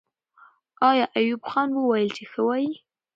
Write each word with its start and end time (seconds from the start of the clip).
آیا 0.89 1.05
ایوب 1.17 1.41
خان 1.51 1.69
وویل 1.73 2.09
چې 2.17 2.23
ښه 2.31 2.41
وایي؟ 2.45 2.71